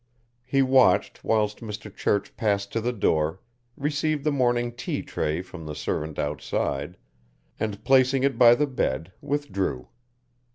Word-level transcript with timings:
He 0.43 0.63
watched 0.63 1.23
whilst 1.23 1.59
Mr. 1.59 1.95
Church 1.95 2.35
passed 2.35 2.71
to 2.73 2.81
the 2.81 2.91
door, 2.91 3.39
received 3.77 4.23
the 4.23 4.31
morning 4.31 4.71
tea 4.71 5.03
tray 5.03 5.43
from 5.43 5.67
the 5.67 5.75
servant 5.75 6.17
outside, 6.17 6.97
and, 7.59 7.83
placing 7.83 8.23
it 8.23 8.35
by 8.35 8.55
the 8.55 8.65
bed, 8.65 9.11
withdrew. 9.21 9.89